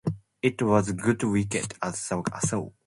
[0.41, 2.71] It was a good wicket, Asa saw.